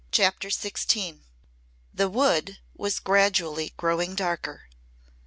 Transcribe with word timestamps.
CHAPTER 0.11 0.47
XVI 0.47 1.19
The 1.93 2.09
Wood 2.09 2.57
was 2.75 2.97
gradually 2.97 3.71
growing 3.77 4.15
darker. 4.15 4.63